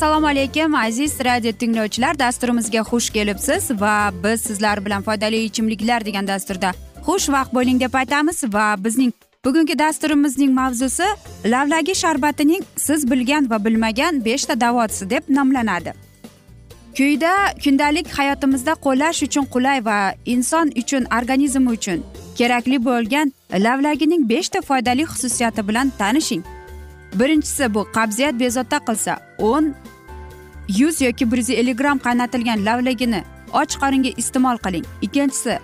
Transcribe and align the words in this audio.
assalomu 0.00 0.26
alaykum 0.26 0.74
aziz 0.74 1.20
radio 1.24 1.52
tinglovchilar. 1.52 2.18
Dasturimizga 2.18 2.78
xush 2.78 3.10
kelibsiz 3.10 3.70
va 3.70 4.10
biz 4.24 4.40
sizlar 4.40 4.84
bilan 4.84 5.02
foydali 5.02 5.44
ichimliklar 5.44 6.04
degan 6.04 6.26
dasturda 6.26 6.70
xushvaqt 7.06 7.52
bo'ling 7.54 7.80
deb 7.80 7.94
aytamiz 7.94 8.44
va 8.54 8.84
bizning 8.84 9.12
bugungi 9.44 9.78
dasturimizning 9.78 10.52
mavzusi 10.60 11.08
lavlagi 11.44 11.94
sharbatining 11.94 12.62
siz 12.76 13.10
bilgan 13.10 13.50
va 13.50 13.64
bilmagan 13.64 14.24
beshta 14.24 14.60
davosi 14.60 15.10
deb 15.10 15.22
nomlanadi. 15.28 15.92
Quyida 16.96 17.32
kundalik 17.64 18.08
hayotimizda 18.18 18.72
qo'llash 18.86 19.22
uchun 19.28 19.44
qulay 19.54 19.84
va 19.84 19.98
inson 20.26 20.72
uchun 20.82 21.04
organizm 21.18 21.66
uchun 21.66 22.00
kerakli 22.38 22.84
bo'lgan 22.84 23.32
lavlagining 23.66 24.28
beshta 24.32 24.60
foydali 24.60 25.04
xususiyati 25.12 25.68
bilan 25.68 25.92
tanishing. 25.98 26.42
Birinchisi 27.14 27.74
bu 27.74 27.86
qabziyat 27.92 28.40
bezovta 28.40 28.78
qilsa 28.88 29.12
o'n 29.38 29.74
yuz 30.78 31.00
yoki 31.00 31.32
bir 31.32 31.36
yuz 31.36 31.50
ellik 31.50 31.78
gramm 31.78 31.98
qaynatilgan 31.98 32.66
lavlagini 32.66 33.24
och 33.52 33.70
qoringa 33.82 34.10
iste'mol 34.16 34.58
qiling. 34.64 34.84
Ikkinchisi 35.02 35.58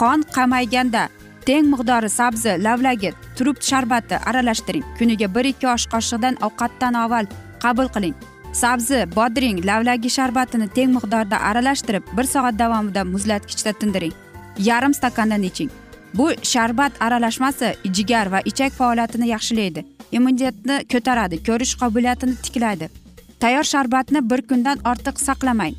qon 0.00 0.22
qamayganda 0.36 1.08
teng 1.46 1.66
miqdori 1.72 2.08
sabzi 2.08 2.52
lavlagi 2.64 3.12
turub 3.36 3.56
sharbati 3.60 4.16
aralashtiring. 4.28 4.84
Kuniga 4.98 5.34
bir 5.34 5.44
ikki 5.44 5.68
osh 5.68 5.86
qoshiqdan 5.92 6.34
ovqatdan 6.46 6.94
avval 6.94 7.26
qabul 7.64 7.88
qiling. 7.94 8.14
Sabzi 8.52 8.98
bodring 9.16 9.58
lavlagi 9.68 10.10
sharbatini 10.10 10.68
teng 10.76 10.90
miqdorda 10.96 11.36
aralashtirib 11.48 12.04
bir 12.16 12.24
soat 12.24 12.58
davomida 12.58 13.04
muzlatgichda 13.04 13.72
tindiring. 13.72 14.14
Yarim 14.58 14.94
stakandan 14.94 15.42
iching. 15.42 15.70
Bu 16.14 16.30
sharbat 16.42 16.92
aralashmasi 17.00 17.74
jigar 17.96 18.26
va 18.32 18.40
ichak 18.44 18.72
faoliyatini 18.72 19.28
yaxshilaydi. 19.34 19.84
Immunitetni 20.12 20.76
ko'taradi 20.92 21.36
ko'rish 21.48 21.74
qobiliyatini 21.80 22.34
tiklaydi. 22.44 23.05
Tayyor 23.40 23.64
sharbatni 23.64 24.30
bir 24.30 24.42
kundan 24.42 24.78
ortiq 24.90 25.16
saqlamang. 25.26 25.74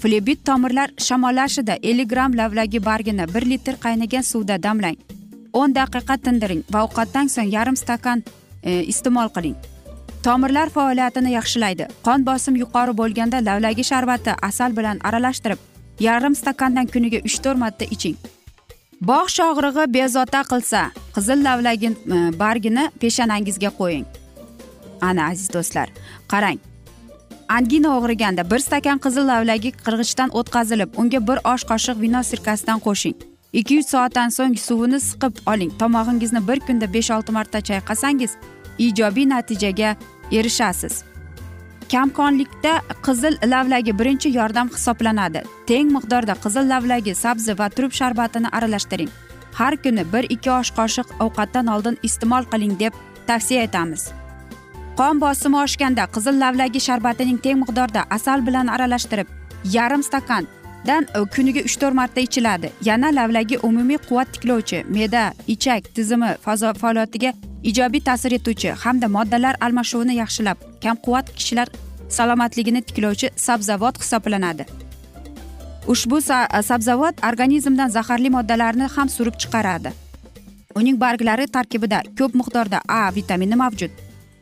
Flebit 0.00 0.44
tomirlar 0.44 0.90
shamollashida 0.98 1.74
ellik 1.82 2.10
gramm 2.10 2.36
lavlagi 2.36 2.84
bargini 2.84 3.34
bir 3.34 3.44
litr 3.50 3.74
qaynagan 3.84 4.22
suvda 4.22 4.62
damlang. 4.62 4.96
o'n 5.52 5.74
daqiqa 5.74 6.16
tindiring 6.24 6.64
va 6.72 6.84
ovqatdan 6.86 7.28
so'ng 7.34 7.52
yarim 7.52 7.76
stakan 7.76 8.24
e, 8.62 8.82
iste'mol 8.92 9.28
qiling. 9.36 9.56
Tomirlar 10.24 10.70
faoliyatini 10.70 11.34
yaxshilaydi. 11.36 11.88
Qon 12.06 12.24
bosim 12.26 12.56
yuqori 12.62 12.96
bo'lganda 13.00 13.42
lavlagi 13.48 13.84
sharbati 13.84 14.36
asal 14.48 14.76
bilan 14.76 15.00
aralashtirib 15.08 15.60
yarim 16.00 16.34
stakandan 16.34 16.86
kuniga 16.86 17.20
uch 17.28 17.38
to'rt 17.44 17.58
marta 17.64 17.84
iching. 17.96 18.16
Bog' 19.08 19.32
shog'rig'i 19.36 19.86
bezovta 19.96 20.42
qilsa 20.52 20.82
qizil 21.14 21.44
lavlagi 21.46 21.88
e, 21.92 22.18
bargini 22.42 22.84
peshanangizga 23.00 23.70
qo'ying. 23.80 24.06
Ana 25.00 25.30
aziz 25.30 25.48
do'stlar 25.54 25.88
qarang. 26.32 26.60
Angina 27.56 27.90
og'riganda 27.98 28.42
bir 28.50 28.60
stakan 28.64 28.98
qizil 29.04 29.26
lavlagi 29.28 29.70
qirg'ichdan 29.84 30.30
o'tkazilib 30.40 30.90
unga 31.00 31.20
bir 31.28 31.38
osh 31.52 31.64
qoshiq 31.70 31.96
vino 32.04 32.22
sirkasidan 32.30 32.78
qo'shing. 32.86 33.16
Ikki 33.60 33.78
uch 33.80 33.88
soatdan 33.92 34.30
so'ng 34.36 34.56
suvini 34.66 35.00
siqib 35.08 35.34
oling. 35.52 35.72
Tomog'ingizni 35.80 36.40
bir 36.48 36.58
kunda 36.66 36.86
besh 36.94 37.10
olti 37.16 37.32
marta 37.36 37.58
chayqasangiz 37.68 38.36
ijobiy 38.86 39.26
natijaga 39.32 39.90
erishasiz. 40.38 40.94
Kamqonlikda 41.92 42.72
qizil 43.06 43.34
lavlagi 43.52 43.92
birinchi 43.98 44.28
yordam 44.38 44.72
hisoblanadi. 44.76 45.44
Teng 45.68 45.92
miqdorda 45.96 46.34
qizil 46.44 46.64
lavlagi 46.72 47.14
sabzi 47.24 47.58
va 47.58 47.68
turp 47.76 47.92
sharbatini 48.00 48.48
aralashtiring. 48.56 49.12
Har 49.58 49.74
kuni 49.84 50.04
bir 50.12 50.24
ikki 50.34 50.50
osh 50.60 50.72
qoshiq 50.78 51.14
ovqatdan 51.24 51.66
oldin 51.74 52.00
iste'mol 52.08 52.44
qiling 52.52 52.74
deb 52.82 52.92
tavsiya 53.26 53.62
etamiz. 53.68 54.02
Qon 54.98 55.20
bosimi 55.20 55.56
oshganda 55.64 56.04
qizil 56.14 56.36
lavlagi 56.42 56.80
sharbatining 56.86 57.38
teng 57.44 57.58
miqdorda 57.62 58.00
asal 58.16 58.38
bilan 58.46 58.66
aralashtirib 58.74 59.28
yarim 59.76 60.02
stakandan 60.08 61.06
kuniga 61.34 61.60
uch 61.68 61.76
to'rt 61.80 61.94
marta 62.00 62.20
ichiladi. 62.26 62.68
Yana 62.88 63.08
lavlagi 63.18 63.56
umumiy 63.68 63.98
quvvat 64.08 64.28
tiklovchi 64.34 64.78
me'da 64.96 65.22
ichak 65.54 65.82
tizimi 65.96 66.30
faoliyatiga 66.82 67.32
ijobiy 67.70 68.02
ta'sir 68.08 68.32
etuvchi 68.38 68.70
hamda 68.84 69.08
moddalar 69.16 69.54
almashuvini 69.66 70.14
yaxshilab 70.22 70.58
kamquvvat 70.84 71.26
kishilar 71.38 71.68
salomatligini 72.16 72.82
tiklovchi 72.88 73.28
sabzavot 73.46 73.96
hisoblanadi. 74.02 74.64
Ushbu 75.92 76.20
sabzavot 76.70 77.14
organizmdan 77.30 77.88
zaharli 77.96 78.30
moddalarni 78.36 78.86
ham 78.94 79.08
surib 79.16 79.34
chiqaradi. 79.42 79.90
Uning 80.78 80.96
barglari 81.04 81.46
tarkibida 81.56 81.98
ko'p 82.18 82.32
miqdorda 82.40 82.78
a 82.88 83.00
vitamini 83.16 83.56
mavjud. 83.64 83.90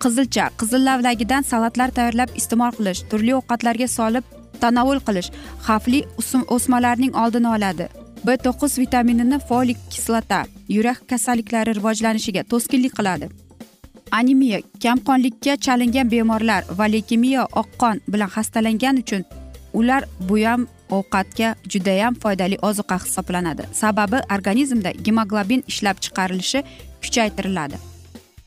Qizilcha 0.03 0.45
qizil 0.61 0.85
lavlagidan 0.89 1.43
salatlar 1.51 1.91
tayyorlab 1.97 2.31
iste'mol 2.41 2.73
qilish 2.79 3.01
turli 3.11 3.33
ovqatlarga 3.39 3.89
solib 3.99 4.25
tanovul 4.63 5.01
qilish 5.09 5.29
xavfli 5.67 6.01
o'smalarning 6.57 7.13
oldini 7.23 7.49
oladi. 7.57 7.87
B 8.27 8.29
to'qqiz 8.45 8.73
vitaminini 8.83 9.39
folik 9.49 9.79
kislota 9.93 10.41
yurak 10.77 10.99
kasalliklari 11.11 11.75
rivojlanishiga 11.79 12.43
to'sqinlik 12.53 12.95
qiladi. 12.99 13.27
Anemiya 14.19 14.59
kamqonlikka 14.85 15.55
chalingan 15.65 16.11
bemorlar 16.15 16.63
va 16.79 16.87
leykemiya 16.95 17.43
oq 17.61 17.71
qon 17.83 17.97
bilan 18.13 18.31
xastalangan 18.37 18.97
uchun 19.03 19.23
ular 19.79 20.03
buyam 20.29 20.67
ovqatga 20.99 21.49
judayam 21.73 22.15
foydali 22.23 22.57
ozuqa 22.69 22.97
hisoblanadi. 23.05 23.63
Sababi 23.83 24.19
organizmda 24.37 24.91
gemoglobin 25.07 25.65
ishlab 25.71 25.97
chiqarilishi 26.05 26.61
kuchaytiriladi. 27.03 27.77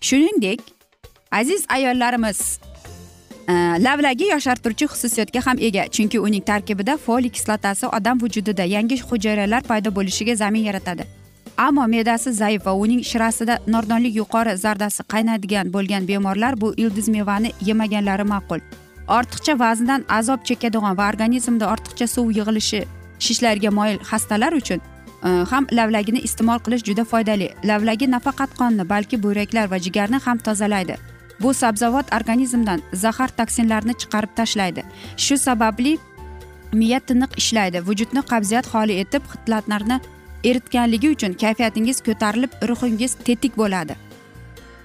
Shuningdek 0.07 0.59
aziz 1.39 1.65
ayollarimiz 1.69 2.59
e, 3.47 3.53
lavlagi 3.83 4.27
yoshartiruvchi 4.33 4.85
xususiyatga 4.85 5.45
ham 5.45 5.57
ega. 5.59 5.88
Chunki 5.95 6.19
uning 6.19 6.45
tarkibida 6.45 6.97
foliy 6.97 7.30
kislotasi 7.30 7.88
odam 7.88 8.21
vujudida 8.21 8.63
yangi 8.75 9.01
hujayralar 9.09 9.63
paydo 9.63 9.95
bo'lishiga 9.95 10.35
zamin 10.35 10.63
yaratadi. 10.69 11.06
Ammo 11.57 11.88
me'dasi 11.88 12.31
zaif 12.33 12.65
va 12.65 12.74
uning 12.74 13.03
shirasida 13.03 13.59
nordonlik 13.68 14.15
yuqori 14.15 14.57
zardasi 14.57 15.03
qaynaydigan 15.13 15.74
bo'lgan 15.74 16.07
bemorlar 16.07 16.62
bu 16.62 16.74
ildiz 16.77 17.07
mevani 17.09 17.51
yemaganlari 17.62 18.24
ma'qul. 18.24 18.59
Ortiqcha 19.07 19.59
vazndan 19.59 20.06
azob 20.09 20.45
chekadigan 20.50 20.97
va 20.97 21.09
organizmda 21.09 21.65
ortiqcha 21.74 22.07
suv 22.07 22.31
yig'ilishi 22.38 22.86
shishlarga 23.19 23.69
moyil 23.69 24.00
xastalar 24.09 24.53
uchun 24.62 24.79
e, 25.27 25.29
ham 25.51 25.68
lavlagini 25.71 26.19
iste'mol 26.27 26.59
qilish 26.65 26.83
juda 26.89 27.03
foydali. 27.12 27.50
Lavlagi 27.69 28.12
nafaqat 28.12 28.51
qonni 28.59 28.89
balki 28.89 29.24
buyraklar 29.24 29.71
va 29.71 29.79
jigarni 29.86 30.19
ham 30.25 30.38
tozalaydi. 30.38 31.12
Bu 31.43 31.53
sabzavot 31.53 32.13
organizmdan 32.17 32.81
zahar 32.93 33.29
toksinlarni 33.37 33.93
chiqarib 34.01 34.31
tashlaydi. 34.35 34.83
Shu 35.17 35.37
sababli 35.37 35.97
miya 36.73 36.99
tiniq 36.99 37.31
ishlaydi. 37.37 37.79
Vujudni 37.87 38.21
qabziyat 38.31 38.67
holi 38.73 38.93
etib 39.03 39.23
xitlatlarni 39.31 39.99
eritganligi 40.43 41.09
uchun 41.15 41.33
kayfiyatingiz 41.33 42.01
ko'tarilib 42.07 42.53
ruhingiz 42.69 43.15
tetik 43.25 43.57
bo'ladi. 43.57 43.95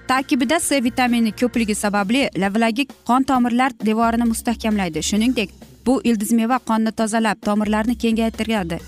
Tarkibida 0.07 0.59
c 0.59 0.83
vitamini 0.83 1.31
ko'pligi 1.31 1.75
sababli 1.75 2.21
lavlagi 2.37 2.87
qon 3.07 3.23
tomirlar 3.23 3.71
devorini 3.85 4.25
mustahkamlaydi. 4.31 5.03
Shuningdek 5.09 5.49
bu 5.85 6.01
ildiz 6.03 6.31
meva 6.31 6.57
qonni 6.69 6.91
tozalab 6.91 7.37
tomirlarni 7.45 7.95
kengaytiradi. 7.97 8.79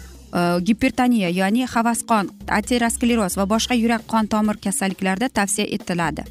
Gipertoniya 0.67 1.29
ya'ni 1.29 1.65
havasqon 1.73 2.29
ateroskleroz 2.59 3.37
va 3.37 3.45
boshqa 3.53 3.75
yurak 3.83 4.03
qon 4.11 4.25
tomir 4.33 4.57
kasalliklarida 4.65 5.29
tavsiya 5.29 5.65
etiladi. 5.75 6.23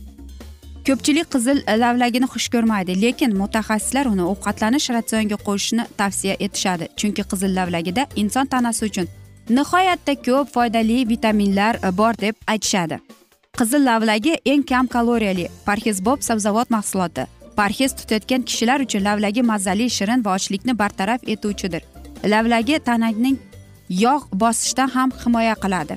Ko'pchilik 0.91 1.29
qizil 1.35 1.59
lavlagini 1.83 2.27
xush 2.33 2.49
ko'rmaydi 2.55 2.95
lekin 3.03 3.35
mutaxassislar 3.41 4.09
uni 4.13 4.25
ovqatlanish 4.33 4.89
ratsionga 4.97 5.37
qo'shishni 5.49 5.85
tavsiya 6.01 6.35
etishadi 6.47 6.89
chunki 7.01 7.23
qizil 7.33 7.53
lavlagida 7.59 8.07
inson 8.23 8.47
tanasi 8.55 8.83
uchun 8.89 9.07
nihoyatda 9.57 10.15
ko'p 10.27 10.51
foydali 10.55 10.99
vitaminlar 11.13 11.75
e, 11.89 11.91
bor 11.99 12.15
deb 12.25 12.35
aytishadi. 12.53 12.99
Qizil 13.59 13.87
lavlagi 13.91 14.35
eng 14.53 14.63
kam 14.71 14.87
kaloriyali 14.87 15.47
parhezbob 15.67 16.27
sabzavot 16.29 16.71
mahsuloti. 16.77 17.25
Parhez 17.57 17.95
tutayotgan 17.99 18.43
kishilar 18.49 18.81
uchun 18.87 19.05
lavlagi 19.09 19.43
mazali 19.43 19.91
shirin 19.97 20.25
va 20.25 20.35
ochlikni 20.39 20.79
bartaraf 20.83 21.21
etuvchidir. 21.35 21.83
Lavlagi 22.33 22.79
tananing 22.89 23.39
yog' 24.05 24.31
bosishdan 24.43 24.89
ham 24.97 25.11
himoya 25.25 25.55
qiladi. 25.65 25.95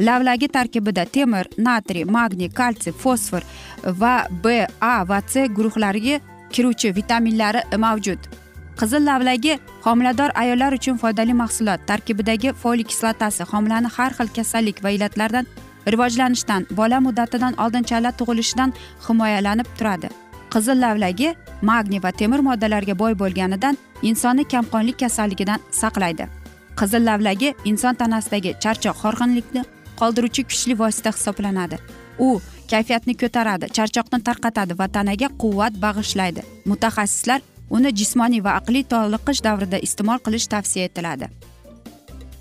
Lavlagi 0.00 0.48
tarkibida 0.48 1.04
temir 1.04 1.46
natriy 1.58 2.04
magniy 2.04 2.48
kalsiy 2.48 2.92
fosfor 2.92 3.42
va 3.84 4.26
b 4.42 4.66
a 4.80 5.04
va 5.04 5.20
c 5.20 5.46
guruhlariga 5.48 6.20
kiruvchi 6.50 6.92
vitaminlari 6.98 7.60
mavjud 7.84 8.18
qizil 8.80 9.06
lavlagi 9.08 9.58
homilador 9.84 10.30
ayollar 10.34 10.72
uchun 10.78 10.96
foydali 11.02 11.34
mahsulot 11.42 11.86
tarkibidagi 11.86 12.52
foliy 12.62 12.84
kislotasi 12.90 13.42
homilani 13.52 13.88
har 13.96 14.12
xil 14.18 14.28
kasallik 14.36 14.84
va 14.84 14.90
illatlardan 14.90 15.46
rivojlanishdan 15.92 16.66
bola 16.70 17.00
muddatidan 17.00 17.54
oldin 17.64 17.82
chala 17.82 18.10
tug'ilishidan 18.18 18.72
himoyalanib 19.08 19.68
turadi. 19.78 20.08
Qizil 20.52 20.80
lavlagi 20.80 21.34
magniy 21.62 22.02
va 22.02 22.12
temir 22.12 22.40
moddalarga 22.48 22.98
boy 22.98 23.14
bo'lganidan 23.22 23.78
insonni 24.02 24.44
kamqonlik 24.44 24.98
kasalligidan 24.98 25.60
saqlaydi. 25.70 26.26
Qizil 26.80 27.06
lavlagi 27.08 27.54
inson 27.64 27.94
tanasidagi 27.94 28.54
charchoq 28.62 28.96
horg'inlikni 29.04 29.62
qoldiruvchi 30.00 30.42
kuchli 30.50 30.78
vosita 30.78 31.10
hisoblanadi. 31.16 31.78
U 32.26 32.40
kayfiyatni 32.70 33.14
ko'taradi 33.22 33.70
charchoqni 33.76 34.22
tarqatadi 34.28 34.78
va 34.78 34.86
tanaga 34.96 35.28
quvvat 35.42 35.74
bag'ishlaydi. 35.84 36.42
Mutaxassislar 36.70 37.40
uni 37.70 37.90
jismoniy 38.00 38.42
va 38.46 38.56
aqliy 38.60 38.84
toliqish 38.92 39.42
davrida 39.46 39.78
iste'mol 39.86 40.18
qilish 40.26 40.48
tavsiya 40.54 40.88
etiladi. 40.88 41.28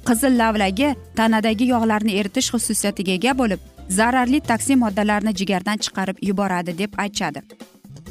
Qizil 0.07 0.37
lavlagi 0.41 0.89
tanadagi 1.19 1.65
yog'larni 1.73 2.17
eritish 2.19 2.51
xususiyatiga 2.53 3.13
ega 3.19 3.33
bo'lib 3.41 3.61
zararli 3.99 4.39
toksin 4.49 4.79
moddalarni 4.83 5.33
jigardan 5.39 5.77
chiqarib 5.77 6.17
yuboradi 6.29 6.77
deb 6.77 6.99
aytishadi. 7.03 7.41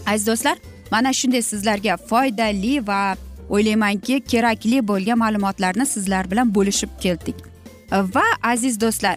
Aziz 0.06 0.26
do'stlar 0.26 0.56
mana 0.90 1.12
shunday 1.12 1.42
sizlarga 1.42 1.96
foydali 2.10 2.74
va 2.88 3.00
o'ylaymanki 3.48 4.20
kerakli 4.32 4.78
bo'lgan 4.90 5.18
ma'lumotlarni 5.24 5.86
sizlar 5.94 6.30
bilan 6.30 6.54
bo'lishib 6.56 6.90
keldik. 7.04 7.36
Va 8.14 8.26
aziz 8.42 8.80
do'stlar 8.80 9.16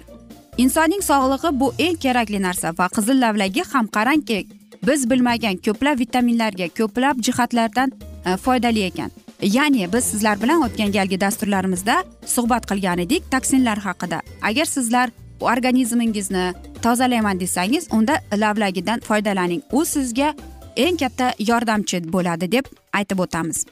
insonning 0.57 1.01
sog'lig'i 1.01 1.59
bu 1.59 1.73
eng 1.79 1.97
kerakli 2.05 2.39
narsa 2.41 2.73
va 2.79 2.87
qizil 2.95 3.21
lavlagi 3.21 3.63
ham 3.73 3.87
qarangki 3.97 4.39
biz 4.87 5.09
bilmagan 5.09 5.57
ko'plab 5.65 5.99
vitaminlarga 5.99 6.67
ko'plab 6.79 7.21
jihatlardan 7.27 7.93
e, 8.25 8.37
foydali 8.37 8.83
ekan. 8.89 9.11
Ya'ni 9.41 9.93
biz 9.93 10.03
sizlar 10.11 10.41
bilan 10.41 10.61
o'tgan 10.67 10.91
galgi 10.97 11.21
dasturlarimizda 11.21 11.95
suhbat 12.25 12.65
qilgan 12.69 12.99
edik 13.05 13.31
toksinlar 13.31 13.77
haqida. 13.77 14.21
Agar 14.41 14.65
sizlar 14.65 15.09
organizmingizni 15.39 16.53
tozalayman 16.81 17.39
desangiz 17.39 17.87
unda 17.91 18.19
lavlagidan 18.33 18.99
foydalaning. 18.99 19.61
U 19.71 19.85
sizga 19.85 20.33
eng 20.75 20.97
katta 20.97 21.33
yordamchi 21.39 22.01
bo'ladi 22.13 22.51
deb 22.51 22.65
aytib 22.93 23.19
o'tamiz. 23.19 23.65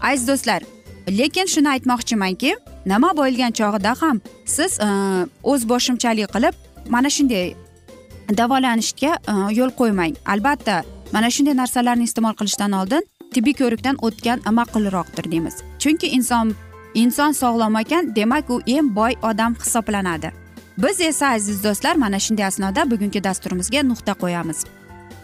Aziz 0.00 0.28
do'stlar 0.28 0.62
lekin 1.10 1.46
shuni 1.46 1.68
aytmoqchimanki 1.74 2.56
nima 2.86 3.10
bo'lgan 3.16 3.52
chog'ida 3.58 3.94
ham 4.00 4.20
siz 4.44 4.78
e, 4.80 4.88
o'z 5.42 5.68
boshimchalik 5.68 6.32
qilib 6.34 6.54
mana 6.94 7.10
shunday 7.16 7.54
davolanishga 8.40 9.12
e, 9.32 9.34
yo'l 9.58 9.72
qo'ymang. 9.80 10.14
Albatta 10.26 10.82
mana 11.12 11.30
shunday 11.30 11.56
narsalarni 11.62 12.04
iste'mol 12.08 12.34
qilishdan 12.40 12.72
oldin 12.80 13.02
tibbiy 13.34 13.54
ko'rikdan 13.60 13.96
o'tgan 14.06 14.38
ma'qulroqdir 14.58 15.30
deymiz. 15.32 15.56
Chunki 15.82 16.06
inson 16.18 16.54
inson 16.94 17.32
sog'lom 17.32 17.80
ekan 17.82 18.14
demak 18.16 18.50
u 18.50 18.60
eng 18.66 18.94
boy 18.98 19.12
odam 19.22 19.56
hisoblanadi. 19.62 20.32
Biz 20.78 21.00
esa 21.00 21.26
aziz 21.36 21.64
do'stlar 21.64 21.96
mana 21.96 22.18
shunday 22.24 22.46
asnoda 22.50 22.90
bugungi 22.90 23.24
dasturimizga 23.24 23.82
nuqta 23.90 24.12
qo'yamiz. 24.22 24.58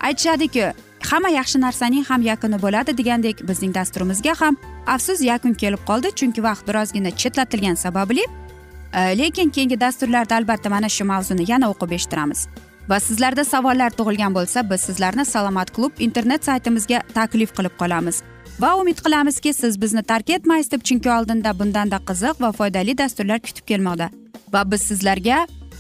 Aytishadiki 0.01 0.73
hamma 1.11 1.31
yaxshi 1.39 1.61
narsaning 1.61 2.05
ham 2.11 2.23
yakuni 2.23 2.59
bo'ladi 2.65 2.97
degandek 3.01 3.43
bizning 3.49 3.73
dasturimizga 3.75 4.35
ham 4.41 4.57
afsus 4.87 5.21
yakun 5.31 5.55
kelib 5.63 5.83
qoldi. 5.89 6.09
Chunki 6.19 6.43
vaqt 6.49 6.67
birozgina 6.69 7.11
chetlatilgani 7.21 7.77
sababli 7.77 8.25
e, 8.93 9.01
lekin 9.19 9.51
keyingi 9.51 9.81
dasturlarda 9.81 10.37
albatta 10.37 10.71
mana 10.71 10.89
shu 10.89 11.05
mavzuni 11.05 11.51
yana 11.51 11.71
o'qib 11.73 11.91
eshittiramiz. 11.97 12.47
Va 12.89 13.01
sizlarda 13.01 13.45
savollar 13.45 13.91
tug'ilgan 13.99 14.35
bo'lsa 14.35 14.71
biz 14.71 14.81
sizlarni 14.89 15.25
salomat 15.25 15.71
klub 15.77 15.93
internet 16.07 16.45
saytimizga 16.45 17.03
taklif 17.15 17.57
qilib 17.57 17.75
qolamiz. 17.83 18.23
Va 18.61 18.75
umid 18.81 18.99
qilamizki 19.05 19.53
siz 19.55 19.81
bizni 19.83 20.03
tark 20.03 20.31
etmaysiz 20.31 20.71
deb 20.73 20.83
chunki 20.89 21.11
oldinda 21.11 21.59
bundanda 21.59 21.99
qiziq 22.09 22.43
va 22.45 22.53
foydali 22.53 22.99
dasturlar 22.99 23.41
kutib 23.47 23.67
kelmoqda. 23.71 24.11
Va 24.53 24.63
biz 24.71 24.83
sizlarga 24.91 25.47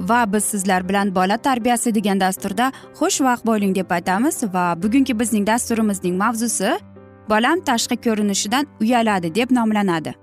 Va 0.00 0.32
biz 0.32 0.44
sizlar 0.44 0.88
bilan 0.88 1.14
bola 1.14 1.36
tarbiyasi 1.36 1.94
degan 1.94 2.20
dasturda 2.20 2.72
xushvaqt 2.98 3.46
bo'ling 3.46 3.74
deb 3.74 3.90
aytamiz 3.90 4.42
va 4.54 4.82
bugungi 4.82 5.18
bizning 5.20 5.46
dasturimizning 5.46 6.16
mavzusi 6.16 6.70
bolam 7.28 7.60
tashqi 7.60 7.96
ko'rinishidan 7.96 8.66
uyaladi 8.80 9.34
deb 9.34 9.50
nomlanadi. 9.50 10.14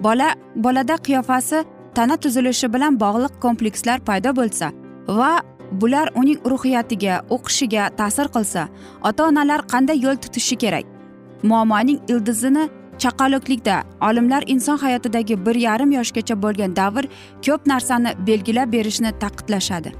Bola 0.00 0.34
bolada 0.54 0.96
qiyofasi 0.96 1.64
tana 1.94 2.16
tuzilishi 2.16 2.72
bilan 2.74 3.00
bog'liq 3.00 3.40
komplekslar 3.40 3.98
paydo 4.00 4.30
bo'lsa 4.36 4.72
va 5.08 5.32
bular 5.80 6.08
uning 6.14 6.38
ruhiyatiga 6.50 7.14
o'qishiga 7.34 7.90
ta'sir 7.98 8.26
qilsa 8.36 8.68
ota 9.08 9.28
onalar 9.28 9.60
qanday 9.72 9.98
yo'l 10.04 10.16
tutishi 10.16 10.56
kerak? 10.56 10.84
Muammoning 11.42 11.98
ildizini 12.08 12.68
chaqaloqlikda 12.98 13.82
olimlar 14.08 14.44
inson 14.46 14.78
hayotidagi 14.78 15.46
bir 15.46 15.54
yarim 15.54 15.92
yoshgacha 15.92 16.42
bo'lgan 16.42 16.76
davr 16.76 17.04
ko'p 17.46 17.66
narsani 17.66 18.10
belgilab 18.26 18.72
berishni 18.72 19.10
ta'kidlashadi 19.22 19.92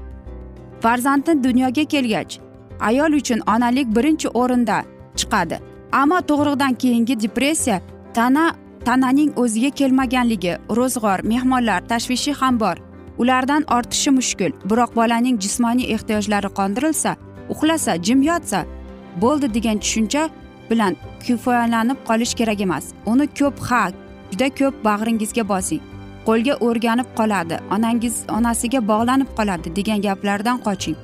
farzandni 0.83 1.43
dunyoga 1.43 1.83
kelgach 1.93 2.39
ayol 2.79 3.11
uchun 3.13 3.39
onalik 3.47 3.95
birinchi 3.95 4.27
o'rinda 4.27 4.83
chiqadi. 5.15 5.59
Ammo 5.91 6.19
tug'ruqdan 6.29 6.73
keyingi 6.73 7.19
depressiya 7.19 7.81
tana 8.13 8.55
tananing 8.85 9.31
o'ziga 9.37 9.69
kelmaganligi 9.69 10.53
ro'zg'or 10.77 11.19
mehmonlar 11.23 11.87
tashvishi 11.87 12.33
ham 12.33 12.59
bor. 12.59 12.77
Ulardan 13.17 13.63
ortishi 13.75 14.11
mushkul. 14.11 14.51
Biroq 14.69 14.95
bolaning 14.95 15.39
jismoniy 15.39 15.93
ehtiyojlari 15.95 16.49
qondirilsa 16.59 17.15
uxlasa 17.49 17.95
jim 18.05 18.21
yotsa 18.21 18.65
bo'ldi 19.21 19.53
degan 19.53 19.77
tushuncha 19.83 20.29
bilan 20.69 20.95
kifoyalanib 21.25 21.97
qolish 22.07 22.33
kerak 22.39 22.61
emas. 22.61 22.85
Uni 23.05 23.27
ko'p 23.39 23.59
ha 23.69 23.83
juda 24.31 24.49
ko'p 24.59 24.75
bag'ringizga 24.87 25.43
bosing. 25.51 25.81
Qo'lga 26.27 26.53
o'rganib 26.67 27.09
qoladi 27.17 27.55
onangiz 27.75 28.15
onasiga 28.37 28.79
bog'lanib 28.91 29.29
qoladi 29.37 29.75
degan 29.75 30.01
gaplardan 30.07 30.57
qoching. 30.67 30.97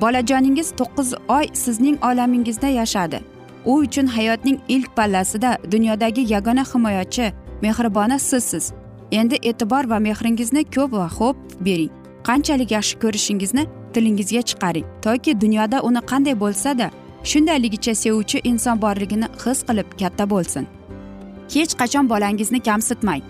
Bolajoningiz 0.00 0.68
to'qqiz 0.80 1.14
oy 1.28 1.46
sizning 1.62 1.96
olamingizda 2.08 2.68
yashadi. 2.80 3.20
U 3.64 3.72
uchun 3.84 4.06
hayotning 4.06 4.58
ilk 4.68 4.96
pallasida 4.96 5.58
dunyodagi 5.72 6.32
yagona 6.32 6.64
himoyachi 6.72 7.32
mehribona 7.62 8.18
sizsiz. 8.18 8.72
Endi 9.10 9.36
e'tibor 9.42 9.84
va 9.90 9.98
mehringizni 9.98 10.62
ko'p 10.74 10.92
va 10.92 11.08
xo'p 11.18 11.36
bering. 11.66 11.90
Qanchalik 12.28 12.70
yaxshi 12.76 12.94
ko'rishingizni 13.02 13.66
tilingizga 13.92 14.42
chiqaring. 14.48 14.86
Toki 15.02 15.40
dunyoda 15.40 15.82
uni 15.88 16.00
qanday 16.10 16.34
bo'lsada 16.40 16.90
shundayligicha 17.30 17.94
sevuvchi 18.02 18.38
inson 18.50 18.80
borligini 18.84 19.28
his 19.44 19.58
qilib 19.68 19.88
katta 20.00 20.24
bo'lsin. 20.32 20.64
Hech 21.54 21.72
qachon 21.80 22.08
bolangizni 22.12 22.60
kamsitmang. 22.68 23.22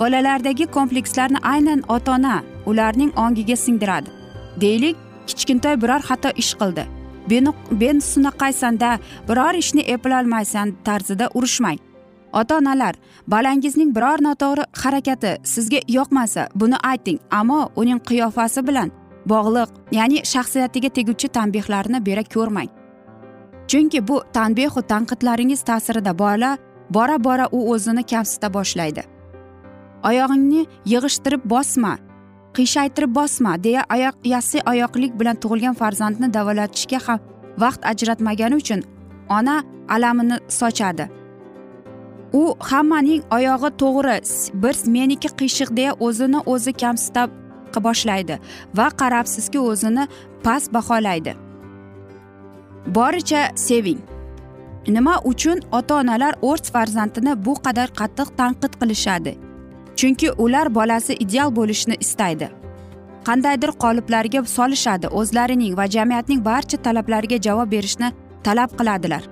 Bolalardagi 0.00 0.66
komplekslarni 0.76 1.38
aynan 1.42 1.82
ota 1.88 2.12
ona 2.12 2.42
ularning 2.66 3.12
ongiga 3.24 3.56
singdiradi. 3.56 4.10
Deylik 4.60 4.96
kichkintoy 5.26 5.76
biror 5.82 6.02
xato 6.08 6.30
ish 6.42 6.54
qildi. 6.60 6.84
Ben 7.80 7.98
sunaqaysanda 8.10 8.98
biror 9.28 9.54
ishni 9.54 9.82
eplolmaysan 9.94 10.68
tarzida 10.84 11.28
urushmang. 11.34 11.78
Ota 12.32 12.56
onalar 12.56 12.94
bolangizning 13.26 13.90
biror 13.96 14.18
noto'g'ri 14.28 14.64
harakati 14.82 15.32
sizga 15.44 15.80
yoqmasa 15.96 16.48
buni 16.54 16.76
ayting 16.90 17.18
ammo 17.30 17.60
uning 17.76 18.00
qiyofasi 18.08 18.66
bilan 18.68 18.90
bog'liq 19.32 19.68
ya'ni 19.98 20.18
shaxsiyatiga 20.32 20.88
teguvchi 20.96 21.28
tanbehlarni 21.28 22.06
bera 22.06 22.22
ko'rmang. 22.34 22.77
Chunki 23.68 24.08
bu 24.08 24.22
tanbehu 24.32 24.82
tanqidlaringiz 24.82 25.62
ta'sirida 25.62 26.18
bola 26.18 26.58
bora 26.90 27.24
bora 27.24 27.48
u 27.52 27.72
o'zini 27.72 28.02
kamsita 28.02 28.54
boshlaydi. 28.54 29.02
Oyog'ingni 30.08 30.66
yig'ishtirib 30.92 31.42
bosma 31.44 31.98
qiyshaytirib 32.56 33.14
bosma 33.14 33.52
deya 33.64 33.82
oyoq 33.94 34.14
yassi 34.24 34.58
oyoqlik 34.70 35.12
bilan 35.20 35.36
tug'ilgan 35.42 35.74
farzandni 35.80 36.34
davolatishga 36.36 37.00
ham 37.06 37.18
vaqt 37.62 37.80
ajratmagani 37.92 38.54
uchun 38.62 38.80
ona 39.28 39.56
alamini 39.88 40.36
sochadi. 40.60 41.08
U 42.32 42.42
hammaning 42.70 43.22
oyog'i 43.36 43.70
to'g'ri 43.82 44.16
bir 44.62 44.76
meniki 44.94 45.28
qiyshiq 45.40 45.76
deya 45.78 45.92
o'zini 46.06 46.40
o'zi 46.52 46.72
kamsita 46.82 47.22
boshlaydi 47.86 48.34
va 48.78 48.86
qarabsizki 49.00 49.58
o'zini 49.70 50.04
past 50.44 50.72
baholaydi. 50.76 51.47
Boricha 52.94 53.42
seving. 53.54 53.98
Nima 54.86 55.20
uchun 55.24 55.60
ota 55.72 55.94
onalar 55.94 56.34
o'z 56.42 56.70
farzandini 56.72 57.34
bu 57.44 57.54
qadar 57.64 57.88
qattiq 58.00 58.28
tanqid 58.38 58.72
qilishadi? 58.80 59.32
Chunki 59.96 60.30
ular 60.44 60.74
bolasi 60.74 61.14
ideal 61.24 61.50
bo'lishni 61.56 61.96
istaydi. 62.00 62.48
Qandaydir 63.26 63.70
qoliplarga 63.82 64.40
solishadi 64.56 65.06
o'zlarining 65.20 65.76
va 65.78 65.86
jamiyatning 65.94 66.40
barcha 66.44 66.76
talablariga 66.86 67.38
javob 67.46 67.70
berishni 67.74 68.12
talab 68.44 68.70
qiladilar. 68.78 69.22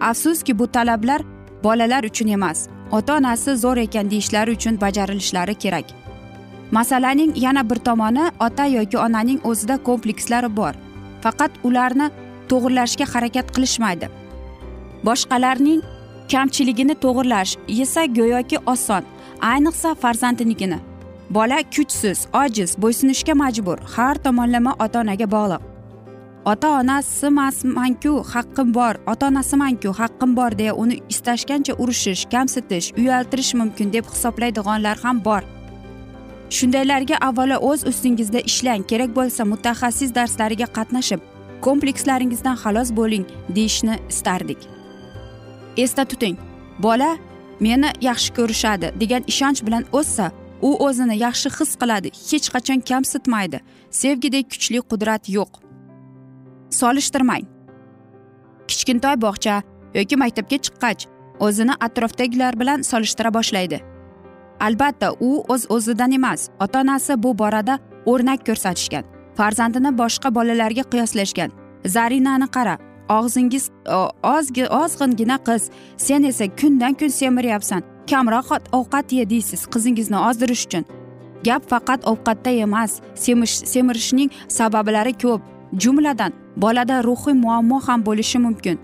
Afsuski 0.00 0.58
bu 0.58 0.66
talablar 0.66 1.20
bolalar 1.64 2.04
uchun 2.04 2.28
emas 2.28 2.68
ota 2.92 3.16
onasi 3.16 3.56
zo'r 3.64 3.76
ekan 3.76 4.10
deyishlari 4.10 4.50
uchun 4.56 4.80
bajarilishlari 4.80 5.54
kerak. 5.54 5.84
Masalaning 6.70 7.36
yana 7.36 7.70
bir 7.70 7.76
tomoni 7.76 8.30
ota 8.46 8.66
yoki 8.66 8.98
onaning 8.98 9.40
o'zida 9.44 9.76
komplekslari 9.82 10.56
bor. 10.56 10.74
Faqat 11.22 11.50
ularni 11.64 12.10
to'g'irlashga 12.50 13.06
harakat 13.12 13.46
qilishmaydi. 13.54 14.06
Boshqalarning 15.06 15.80
kamchiligini 16.32 16.94
to'g'irlash 17.04 17.52
esa 17.84 18.04
go'yoki 18.18 18.58
oson 18.72 19.02
ayniqsa 19.52 19.94
farzandinikini 20.02 20.78
bola 21.30 21.58
kuchsiz 21.74 22.18
ojiz 22.42 22.70
bo'ysunishga 22.82 23.34
majbur 23.42 23.78
har 23.94 24.14
tomonlama 24.24 24.72
ota 24.84 25.00
onaga 25.00 25.26
bog'liq. 25.36 25.62
Ota 26.52 26.68
onasimasmanku 26.80 28.12
haqqim 28.32 28.68
bor 28.74 28.94
ota 29.12 29.26
onasimanku 29.26 29.90
haqqim 30.00 30.36
bor 30.36 30.58
deya 30.58 30.74
uni 30.82 30.96
istashgancha 31.12 31.72
urishish 31.82 32.22
kamsitish 32.32 32.92
uyaltirish 33.00 33.54
mumkin 33.60 33.92
deb 33.92 34.04
hisoblaydiganlar 34.12 34.96
ham 35.02 35.24
bor. 35.24 35.42
Shundaylarga 36.56 37.16
avvalo 37.28 37.56
o'z 37.70 37.80
ustingizda 37.90 38.40
ishlang 38.50 38.82
kerak 38.90 39.10
bo'lsa 39.18 39.44
mutaxassis 39.52 40.14
darslariga 40.18 40.66
qatnashib 40.76 41.20
komplekslaringizdan 41.66 42.56
xalos 42.62 42.90
bo'ling 42.98 43.26
deyishni 43.56 43.98
istardik. 44.08 44.58
Esda 45.76 46.04
tuting. 46.04 46.36
Bola 46.78 47.16
meni 47.60 47.90
yaxshi 48.00 48.34
ko'rishadi 48.38 48.92
degan 49.00 49.22
ishonch 49.32 49.60
bilan 49.66 49.84
o'ssa 49.92 50.30
u 50.62 50.70
o'zini 50.86 51.16
yaxshi 51.24 51.50
his 51.58 51.76
qiladi 51.80 52.08
hech 52.30 52.46
qachon 52.54 52.80
kamsitmaydi. 52.90 53.58
Sevgidek 53.90 54.46
kuchli 54.52 54.80
qudrat 54.90 55.28
yo'q. 55.36 55.50
Solishtirmang. 56.80 57.44
Kichkintoy 58.68 59.16
bog'cha 59.24 59.62
yoki 59.98 60.16
maktabga 60.22 60.58
chiqqach 60.64 61.02
o'zini 61.46 61.74
atrofdagilar 61.86 62.60
bilan 62.60 62.82
solishtira 62.90 63.30
boshlaydi. 63.34 63.78
Albatta 64.60 65.12
u 65.20 65.30
o'z 65.48 65.62
o'zidan 65.74 66.12
emas 66.12 66.48
ota 66.60 66.80
onasi 66.80 67.22
bu 67.22 67.38
borada 67.38 67.78
o'rnak 68.06 68.46
ko'rsatishgan. 68.46 69.17
Farzandini 69.38 69.90
boshqa 70.00 70.28
bolalarga 70.34 70.84
qiyoslashgan. 70.92 71.50
Zarinani 71.94 72.48
qara 72.56 72.74
og'zingiz 73.18 73.64
ozg'ingina 74.82 75.36
qiz 75.48 75.62
sen 76.06 76.22
esa 76.30 76.46
kundan 76.60 76.94
kun 77.00 77.10
semiryapsan. 77.20 77.82
Kamroq 78.10 78.48
ovqat 78.78 79.12
ye 79.18 79.24
deysiz 79.32 79.60
qizingizni 79.72 80.18
ozdirish 80.28 80.64
uchun. 80.66 80.84
Gap 81.46 81.62
faqat 81.70 82.00
ovqatda 82.10 82.50
emas 82.64 82.92
semish 83.24 83.54
semirishning 83.72 84.30
sabablari 84.58 85.14
ko'p. 85.22 85.42
Jumladan 85.82 86.32
bolada 86.62 86.96
ruhiy 87.08 87.34
muammo 87.44 87.78
ham 87.86 88.00
bo'lishi 88.08 88.38
mumkin. 88.46 88.76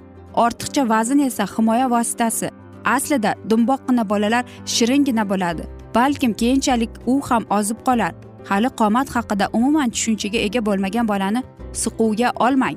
Ortiqcha 0.44 0.82
vazn 0.92 1.18
esa 1.28 1.44
himoya 1.54 1.86
vositasi. 1.94 2.48
Aslida 2.96 3.30
dumboqqina 3.50 4.04
bolalar 4.12 4.44
shiringina 4.74 5.24
bo'ladi 5.30 5.62
balkim 5.94 6.32
keyinchalik 6.40 6.90
u 7.06 7.20
ham 7.28 7.42
ozib 7.58 7.78
qolar. 7.86 8.12
Hali 8.48 8.68
qomat 8.80 9.08
haqida 9.16 9.48
umuman 9.52 9.90
tushunchaga 9.90 10.38
ega 10.46 10.60
bo'lmagan 10.66 11.08
bolani 11.08 11.42
siquvga 11.72 12.32
olmang. 12.46 12.76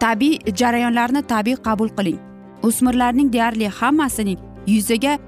Tabiiy 0.00 0.38
jarayonlarni 0.60 1.22
tabiiy 1.22 1.56
qabul 1.66 1.88
qiling. 1.98 2.18
O'smirlarning 2.62 3.32
deyarli 3.32 3.68
hammasining 3.68 4.38
yuziga 4.66 5.18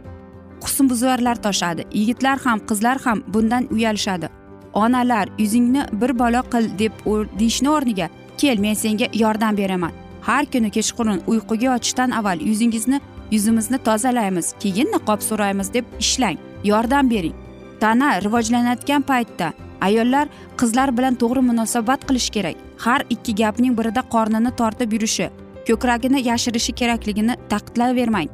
husnbuzarlar 0.65 1.37
toshadi. 1.47 1.83
Yigitlar 1.93 2.39
ham 2.45 2.59
qizlar 2.69 2.99
ham 3.05 3.23
bundan 3.35 3.69
uyalishadi. 3.71 4.29
Onalar 4.75 5.29
yuzingni 5.39 5.83
bir 6.01 6.19
balo 6.19 6.43
qil 6.53 6.65
deb 6.79 6.93
deyishni 7.39 7.69
o'rniga 7.77 8.09
kel 8.39 8.59
men 8.59 8.75
senga 8.75 9.07
yordam 9.15 9.57
beraman. 9.57 9.93
Har 10.23 10.45
kuni 10.53 10.71
kechqurun 10.71 11.21
uyquga 11.27 11.65
yotishdan 11.65 12.11
avval 12.11 12.41
yuzingizni 12.41 13.01
yuzimizni 13.31 13.79
tozalaymiz. 13.79 14.55
Keyin 14.61 14.89
niqob 14.95 15.21
so'raymiz 15.29 15.75
deb 15.75 15.85
ishlang. 16.01 16.39
Yordam 16.65 17.11
bering. 17.11 17.46
Tana 17.81 18.09
rivojlanayotgan 18.25 19.03
paytda 19.11 19.53
ayollar 19.81 20.27
qizlar 20.61 20.89
bilan 20.99 21.15
to'g'ri 21.21 21.43
munosabat 21.51 22.01
qilish 22.09 22.31
kerak. 22.37 22.57
Har 22.85 23.01
ikki 23.11 23.35
gapning 23.35 23.75
birida 23.79 24.03
qornini 24.15 24.51
tortib 24.61 24.93
yurishi 24.93 25.31
ko'kragini 25.69 26.19
yashirishi 26.29 26.73
kerakligini 26.81 27.35
ta'kidlayvermang 27.51 28.29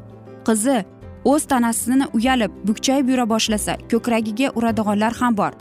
qizi 0.49 0.79
o'z 1.25 1.45
tanasini 1.53 2.07
uyalib 2.17 2.53
bukchayib 2.69 3.09
yura 3.13 3.29
boshlasa 3.35 3.77
ko'kragiga 3.91 4.49
uradiganlar 4.59 5.13
ham 5.21 5.37
bor. 5.37 5.53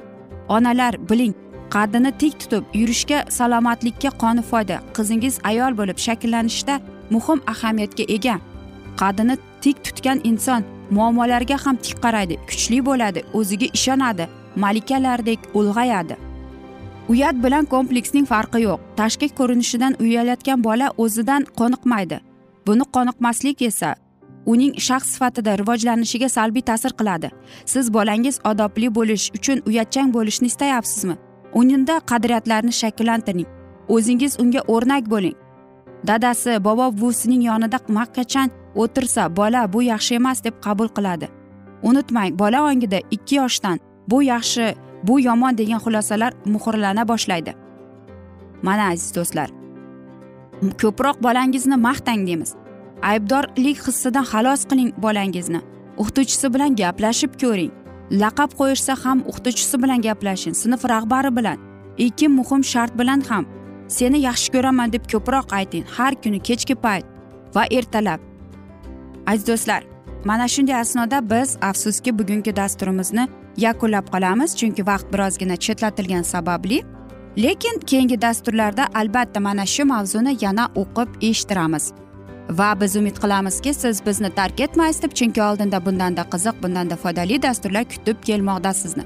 Onalar 0.55 0.93
biling 1.09 1.33
qaddini 1.75 2.11
tik 2.21 2.39
tutib 2.41 2.63
yurishga 2.81 3.19
salomatlikka 3.37 4.09
qoni 4.23 4.43
foyda 4.51 4.77
qizingiz 4.97 5.39
ayol 5.51 5.77
bo'lib 5.79 5.97
shakllanishda 6.05 6.79
muhim 7.15 7.39
ahamiyatga 7.53 8.05
ega. 8.15 8.35
Qaddini 9.01 9.35
tik 9.63 9.83
tutgan 9.85 10.19
inson 10.29 10.61
muammolarga 10.95 11.57
ham 11.65 11.75
tik 11.85 11.97
qaraydi 12.03 12.35
kuchli 12.49 12.79
bo'ladi 12.89 13.23
o'ziga 13.39 13.67
ishonadi 13.77 14.27
malikalardek 14.55 15.39
ulg'ayadi. 15.59 16.15
Uyat 17.11 17.35
bilan 17.43 17.65
kompleksning 17.65 18.25
farqi 18.33 18.59
yo'q. 18.67 18.79
Tashqi 18.99 19.27
ko'rinishidan 19.39 19.93
uyalayotgan 20.03 20.63
bola 20.63 20.87
o'zidan 21.03 21.47
qoniqmaydi. 21.59 22.17
Buni 22.67 22.85
qoniqmaslik 22.95 23.61
esa 23.69 23.95
uning 24.45 24.73
shaxs 24.87 25.09
sifatida 25.13 25.57
rivojlanishiga 25.61 26.29
salbiy 26.29 26.63
ta'sir 26.69 26.91
qiladi. 26.99 27.29
Siz 27.65 27.93
bolangiz 27.93 28.39
odobli 28.51 28.89
bo'lish 28.97 29.25
uchun 29.37 29.61
uyatchang 29.69 30.13
bo'lishni 30.13 30.47
istayapsizmi? 30.51 31.15
Unda 31.53 31.95
qadriyatlarni 32.11 32.73
shakllantiring. 32.81 33.49
O'zingiz 33.95 34.39
unga 34.39 34.61
o'rnak 34.67 35.09
bo'ling. 35.13 35.35
Dadasi 36.07 36.63
bobo 36.63 36.91
buvisining 37.01 37.43
yonida 37.49 37.79
makkachan 37.87 38.49
o'tirsa 38.75 39.35
bola 39.35 39.73
bu 39.73 39.83
yaxshi 39.83 40.15
emas 40.15 40.43
deb 40.43 40.55
qabul 40.65 40.89
qiladi. 40.95 41.27
Unutmang 41.83 42.39
bola 42.39 42.59
ongida 42.69 42.99
ikki 43.11 43.35
yoshdan 43.35 43.79
bu 44.07 44.23
yaxshi 44.23 44.75
bu 45.03 45.19
yomon 45.19 45.57
degan 45.57 45.79
xulosalar 45.85 46.31
muhrlana 46.45 47.07
boshlaydi. 47.07 47.53
Mana 48.61 48.83
aziz 48.91 49.15
do'stlar 49.15 49.61
ko'proq 50.81 51.17
bolangizni 51.23 51.77
maqtang 51.87 52.27
deymiz. 52.27 52.55
Aybdorlik 53.01 53.77
hissidan 53.87 54.25
xalos 54.31 54.61
qiling 54.69 54.91
bolangizni. 55.05 55.61
O'qituvchisi 56.01 56.53
bilan 56.53 56.75
gaplashib 56.81 57.31
ko'ring. 57.41 57.71
Laqab 58.21 58.51
qo'yishsa 58.59 58.93
ham 59.03 59.23
o'qituvchisi 59.29 59.81
bilan 59.83 59.99
gaplashing 60.07 60.55
sinf 60.61 60.85
rahbari 60.93 61.31
bilan. 61.37 61.57
Ikki 61.97 62.27
muhim 62.37 62.63
shart 62.71 62.93
bilan 62.99 63.21
ham 63.29 63.45
seni 63.97 64.19
yaxshi 64.27 64.51
ko'raman 64.55 64.93
deb 64.93 65.03
ko'proq 65.11 65.53
ayting. 65.59 65.85
Har 65.97 66.13
kuni 66.23 66.39
kechki 66.39 66.75
payt 66.75 67.05
va 67.55 67.63
ertalab. 67.77 68.19
Aziz 69.27 69.47
do'stlar 69.47 69.83
mana 70.25 70.47
shunday 70.47 70.75
asnoda 70.75 71.19
biz 71.29 71.57
afsuski 71.69 72.11
bugungi 72.19 72.55
dasturimizni 72.55 73.27
yakunlab 73.57 74.07
qolamiz 74.13 74.55
chunki 74.59 74.87
vaqt 74.91 75.07
birozgina 75.13 75.57
chetlatilgani 75.65 76.23
sababli. 76.23 76.83
Lekin 77.37 77.79
keyingi 77.79 78.21
dasturlarda 78.21 78.87
albatta 78.93 79.39
mana 79.39 79.65
shu 79.65 79.85
mavzuni 79.85 80.37
yana 80.41 80.65
o'qib 80.81 81.09
eshittiramiz. 81.29 81.85
Va 82.59 82.81
biz 82.81 82.95
umid 82.95 83.17
qilamizki 83.23 83.73
siz 83.73 84.05
bizni 84.05 84.29
tark 84.29 84.59
etmaysiz 84.59 85.01
deb 85.03 85.13
chunki 85.19 85.41
oldinda 85.43 85.85
bundanda 85.85 86.23
qiziq 86.33 86.55
bundanda 86.63 86.95
foydali 87.03 87.41
dasturlar 87.41 87.83
kutib 87.93 88.17
kelmoqda 88.27 88.73
sizni 88.73 89.03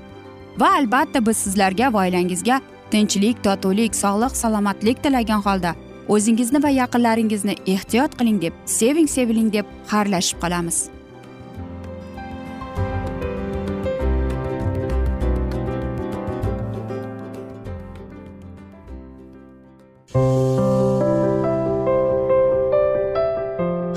va 0.59 0.69
albatta 0.79 1.25
biz 1.25 1.37
sizlarga 1.37 1.93
va 1.93 2.05
oilangizga 2.05 2.61
tinchlik 2.95 3.43
totuvlik 3.43 3.93
sog'lik 4.03 4.33
salomatlik 4.41 4.97
tilagan 5.03 5.41
holda 5.45 5.71
o'zingizni 6.15 6.59
va 6.65 6.69
yaqinlaringizni 6.81 7.55
ehtiyot 7.73 8.11
qiling 8.19 8.37
deb 8.43 8.53
seving 8.79 9.07
seviling 9.15 9.49
deb 9.55 9.65
xayrlashib 9.91 10.37
qolamiz. 10.43 10.77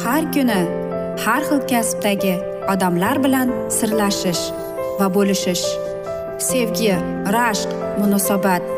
Har 0.04 0.22
kuni 0.34 0.61
har 1.24 1.42
xil 1.50 1.61
kasbdagi 1.72 2.34
odamlar 2.72 3.22
bilan 3.26 3.54
sirlashish 3.78 4.42
va 4.98 5.06
bo'lishish 5.18 5.64
sevgi 6.48 6.90
rashq 7.37 7.70
munosabat 8.00 8.77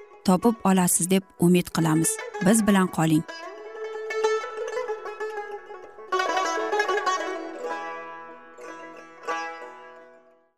topib 0.25 0.55
olasiz 0.63 1.09
deb 1.09 1.23
umid 1.39 1.67
qilamiz. 1.75 2.09
Biz 2.45 2.67
bilan 2.67 2.87
qoling. 2.87 3.23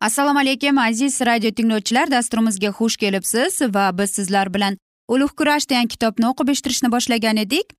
Assalomu 0.00 0.38
alaykum 0.38 0.78
aziz 0.78 1.20
radio 1.20 1.50
tinglovchilar. 1.50 2.10
Dasturimizga 2.10 2.68
xush 2.68 2.96
kelibsiz 2.96 3.60
va 3.74 3.98
biz 3.98 4.10
sizlar 4.10 4.54
bilan 4.54 4.76
ulug' 5.08 5.36
kurash 5.38 5.68
degan 5.70 5.86
kitobni 5.86 6.26
o'qib 6.26 6.48
eshittirishni 6.52 6.92
boshlagan 6.92 7.36
edik. 7.36 7.72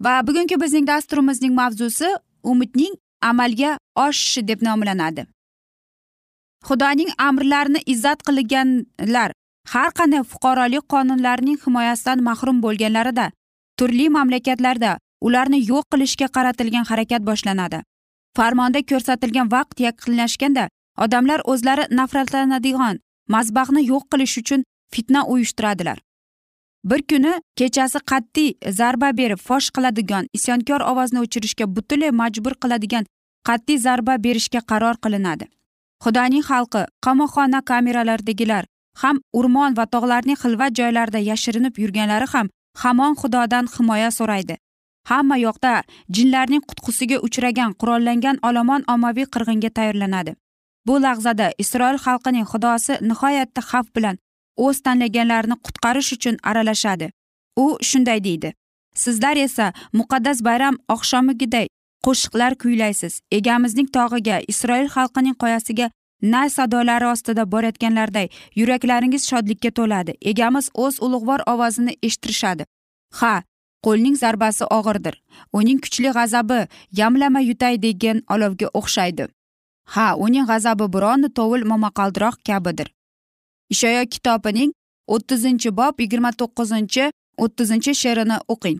Va 0.00 0.26
bugungi 0.26 0.60
bizning 0.60 0.86
dasturimizning 0.86 1.54
mavzusi 1.54 2.08
umidning 2.42 2.94
amalga 3.22 3.78
oshishi 3.94 4.48
deb 4.48 4.62
nomlanadi. 4.62 5.26
Xudoning 6.68 7.10
amrlarini 7.18 7.80
izzat 7.86 8.22
qilganlar 8.28 9.32
har 9.72 9.90
qanday 9.98 10.22
fuqarolik 10.32 10.84
qonunlarining 10.92 11.58
himoyasidan 11.64 12.22
mahrum 12.28 12.62
bo'lganlarida 12.64 13.26
turli 13.78 14.06
mamlakatlarda 14.16 14.92
ularni 15.26 15.60
yo'q 15.70 15.84
qilishga 15.92 16.28
qaratilgan 16.36 16.84
harakat 16.90 17.22
boshlanadi. 17.28 17.78
Farmonda 18.36 18.80
ko'rsatilgan 18.90 19.48
vaqt 19.56 19.80
yaqinlashganda 19.86 20.64
odamlar 21.04 21.40
o'zlari 21.52 21.84
nafratlanadigan 21.98 23.00
mazbahni 23.34 23.82
yo'q 23.92 24.04
qilish 24.12 24.36
uchun 24.42 24.64
fitna 24.94 25.20
uyushtiradilar. 25.32 25.98
Bir 26.90 27.00
kuni 27.10 27.32
kechasi 27.58 27.98
qat'iy 28.10 28.50
zarba 28.78 29.08
berib 29.20 29.40
fosh 29.48 29.68
qiladigan 29.76 30.28
isyonkor 30.36 30.80
ovozni 30.90 31.18
o'chirishga 31.24 31.66
butunlay 31.76 32.12
majbur 32.20 32.54
qiladigan 32.62 33.04
qat'iy 33.48 33.78
zarba 33.86 34.14
berishga 34.26 34.60
qaror 34.70 34.96
qilinadi. 35.04 35.46
Xudoning 36.04 36.44
xalqi 36.50 36.82
qamoqxona 37.06 37.60
kameralardagilar 37.70 38.64
ham 39.02 39.20
o'rmon 39.38 39.76
va 39.78 39.84
tog'larning 39.94 40.38
xilvat 40.42 40.72
joylarida 40.80 41.20
yashirinib 41.30 41.78
yurganlari 41.82 42.26
ham 42.34 42.50
hamon 42.82 43.14
xudodan 43.20 43.66
himoya 43.74 44.10
so'raydi. 44.18 44.56
Hamma 45.10 45.36
yoqda 45.46 45.72
jinlarning 46.16 46.62
qutqusiga 46.68 47.18
uchragan 47.26 47.72
qurollangan 47.80 48.36
olomon 48.48 48.82
ommaviy 48.94 49.26
qirg'inga 49.34 49.70
tayyorlanadi. 49.78 50.32
Bu 50.86 50.94
lahzada 51.06 51.46
isroil 51.62 51.98
xalqining 52.06 52.46
xudosi 52.52 52.92
nihoyatda 53.10 53.62
xavf 53.70 53.88
bilan 53.96 54.16
o'z 54.64 54.76
tanlaganlarini 54.86 55.56
qutqarish 55.66 56.12
uchun 56.16 56.36
aralashadi. 56.50 57.10
U 57.64 57.66
shunday 57.88 58.20
deydi 58.28 58.52
sizlar 58.96 59.36
esa 59.36 59.72
muqaddas 59.92 60.38
bayram 60.44 60.76
oqshomigiday 60.94 61.66
qo'shiqlar 62.06 62.52
kuylaysiz. 62.62 63.20
Egamizning 63.38 63.88
tog'iga 63.96 64.36
isroil 64.52 64.88
xalqining 64.96 65.36
qoyasiga 65.42 65.90
nay 66.22 66.48
sadolari 66.50 67.06
ostida 67.06 67.44
borayotganlarday 67.52 68.28
yuraklaringiz 68.56 69.28
shodlikka 69.28 69.70
to'ladi. 69.70 70.12
Egamiz 70.20 70.70
o'z 70.74 71.00
ulug'vor 71.00 71.40
ovozini 71.46 71.96
eshittirishadi. 72.02 72.64
Ha 73.12 73.42
qo'lning 73.84 74.16
zarbasi 74.22 74.64
og'irdir. 74.78 75.14
Uning 75.52 75.80
kuchli 75.84 76.10
g'azabi 76.16 76.60
yamlama 77.00 77.40
yutay 77.40 77.82
degan 77.82 78.22
olovga 78.34 78.68
o'xshaydi. 78.80 79.28
Ha 79.94 80.14
uning 80.16 80.46
g'azabi 80.50 80.86
biron 80.94 81.28
tovul 81.36 81.62
momaqaldiroq 81.70 82.36
kabidir. 82.46 82.88
Ishoyo 83.70 84.02
kitobining 84.12 84.72
o'ttizinchi 85.14 85.70
bob 85.78 86.00
yigirma 86.00 86.30
to'qqizinchi 86.40 87.04
o'ttizinchi 87.44 87.94
she'rini 88.02 88.38
o'qing. 88.52 88.78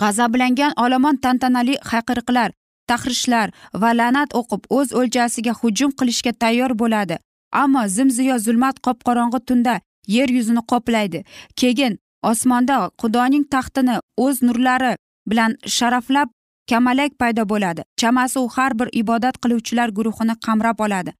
G'azablangan 0.00 0.72
olomon 0.84 1.16
tantanali 1.24 1.74
hayqiriqlar 1.90 2.50
tahrishlar 2.90 3.48
va 3.82 3.90
la'nat 4.00 4.30
o'qib 4.40 4.62
o'z 4.78 4.88
o'ljasiga 5.00 5.52
hujum 5.60 5.90
qilishga 5.98 6.32
tayyor 6.42 6.72
bo'ladi. 6.82 7.16
Ammo 7.62 7.82
zimziyo 7.96 8.36
zulmat 8.46 8.76
qop 8.86 8.98
qorong'i 9.08 9.40
tunda 9.48 9.74
yer 10.16 10.28
yuzini 10.36 10.62
qoplaydi. 10.70 11.24
Keyin 11.60 11.98
osmonda 12.30 12.76
xudoning 13.00 13.44
taxtini 13.54 13.96
o'z 14.24 14.42
nurlari 14.46 14.92
bilan 15.30 15.52
sharaflab 15.76 16.28
kamalak 16.70 17.12
paydo 17.20 17.42
bo'ladi. 17.52 17.82
Chamasi 18.00 18.38
u 18.38 18.48
har 18.48 18.72
bir 18.78 18.88
ibodat 19.02 19.36
qiluvchilar 19.42 19.88
guruhini 19.98 20.34
qamrab 20.46 20.78
oladi. 20.86 21.10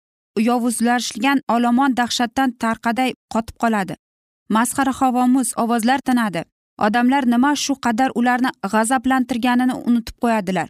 Yovuzlashgan 0.48 1.38
olomon 1.54 1.96
dahshatdan 1.96 2.50
tarqaday 2.62 3.10
qotib 3.34 3.56
qoladi. 3.62 3.94
Masxara 4.48 4.92
havomuz 5.00 5.48
ovozlar 5.62 6.00
tinadi. 6.08 6.42
Odamlar 6.86 7.24
nima 7.34 7.52
shu 7.64 7.74
qadar 7.84 8.10
ularni 8.14 8.50
g'azablantirganini 8.72 9.74
unutib 9.88 10.16
qo'yadilar. 10.22 10.68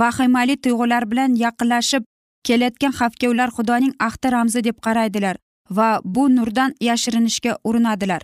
Vahimali 0.00 0.56
tuyg'ular 0.56 1.10
bilan 1.10 1.36
yaqinlashib 1.44 2.04
kelayotgan 2.46 2.92
xavfga 2.98 3.28
ular 3.32 3.50
xudoning 3.56 3.94
ahdi 4.08 4.32
ramzi 4.34 4.64
deb 4.64 4.76
qaraydilar 4.86 5.36
va 5.76 5.88
bu 6.04 6.24
nurdan 6.36 6.74
yashirinishga 6.88 7.52
urinadilar. 7.64 8.22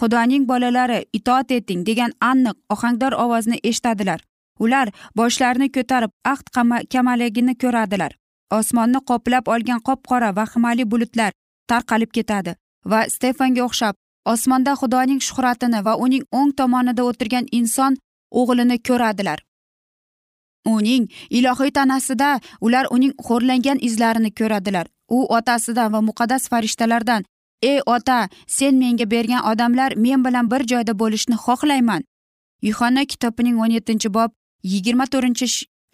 Xudoning 0.00 0.46
bolalari 0.48 1.04
itoat 1.12 1.50
eting 1.50 1.86
degan 1.86 2.12
aniq 2.30 2.56
ohangdor 2.74 3.12
ovozni 3.24 3.58
eshitadilar. 3.70 4.20
Ular 4.64 4.88
boshlarini 5.16 5.68
ko'tarib 5.76 6.10
ahd 6.32 6.46
kamaligini 6.94 7.54
ko'radilar. 7.62 8.12
Osmonni 8.58 9.00
qoplab 9.10 9.48
olgan 9.54 9.80
qop 9.88 10.00
qora 10.10 10.30
vahimali 10.36 10.84
bulutlar 10.90 11.32
tarqalib 11.70 12.10
ketadi 12.16 12.54
va 12.90 13.00
stefanga 13.14 13.62
o'xshab 13.68 13.94
osmonda 14.32 14.72
xudoning 14.80 15.20
shuhratini 15.28 15.84
va 15.86 15.94
uning 16.04 16.24
o'ng 16.38 16.50
tomonida 16.60 17.02
o'tirgan 17.10 17.46
inson 17.58 17.92
o'g'lini 18.40 18.76
ko'radilar. 18.88 19.38
Uning 20.66 21.08
ilohiy 21.30 21.70
tanasida 21.70 22.40
ular 22.60 22.86
uning 22.90 23.12
xo'rlangan 23.26 23.78
izlarini 23.80 24.30
ko'radilar. 24.38 24.86
U 25.08 25.18
otasidan 25.36 25.92
va 25.92 26.00
muqaddas 26.00 26.48
farishtalardan 26.48 27.24
ey 27.62 27.80
ota 27.86 28.28
sen 28.46 28.74
menga 28.82 29.10
bergan 29.10 29.44
odamlar 29.50 29.96
men 29.96 30.24
bilan 30.24 30.50
bir 30.50 30.62
joyda 30.72 30.98
bo'lishni 30.98 31.36
xohlayman. 31.44 32.02
Yuhanna 32.62 33.04
kitobining 33.04 33.56
o'n 33.60 33.70
yettinchi 33.76 34.08
bob 34.14 34.30
yigirma 34.62 35.06
to'rtinchi 35.12 35.46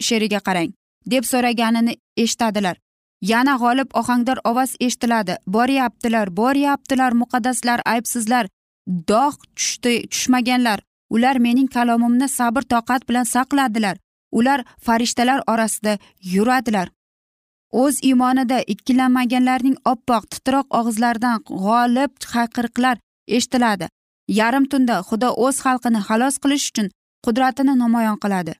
she'riga 0.06 0.40
qarang 0.46 0.70
deb 1.06 1.24
so'raganini 1.24 1.96
eshitadilar. 2.16 2.76
Yana 3.22 3.54
g'olib 3.62 3.88
ohangdor 4.00 4.38
ovoz 4.44 4.74
eshitiladi. 4.80 5.36
Boryaptilar 5.46 6.36
boryaptilar 6.36 7.12
muqaddaslar 7.22 7.80
aybsizlar. 7.92 8.46
Dog' 8.86 9.42
tushdi 9.56 9.94
tushmaganlar. 10.12 10.80
Ular 11.10 11.36
mening 11.36 11.68
kalomimni 11.76 12.28
sabr 12.28 12.62
toqat 12.62 13.08
bilan 13.08 13.24
saqladilar. 13.24 13.96
Ular 14.38 14.60
farishtalar 14.86 15.40
orasida 15.52 15.98
yuradilar. 16.34 16.88
O'z 17.82 17.96
iymonida 18.08 18.58
ikkilanmaganlarning 18.72 19.76
oppoq 19.92 20.28
titroq 20.32 20.66
og'izlaridan 20.78 21.42
g'olib 21.64 22.12
hayqiriqlar 22.34 22.96
eshitiladi. 23.38 23.88
Yarim 24.40 24.64
tunda 24.72 25.00
xudo 25.08 25.28
o'z 25.46 25.56
xalqini 25.64 26.00
xalos 26.08 26.36
qilish 26.42 26.66
uchun 26.70 26.88
qudratini 27.24 27.74
namoyon 27.82 28.18
qiladi. 28.24 28.54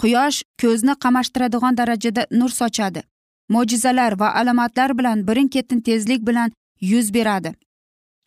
Quyosh 0.00 0.38
ko'zni 0.62 0.94
qamashtiradigan 1.04 1.78
darajada 1.80 2.22
nur 2.40 2.50
sochadi. 2.60 3.00
Mo'jizalar 3.54 4.12
va 4.20 4.28
alomatlar 4.40 4.90
bilan 4.98 5.26
birin 5.28 5.48
ketin 5.54 5.80
tezlik 5.80 6.20
bilan 6.28 6.52
yuz 6.80 7.14
beradi. 7.14 7.50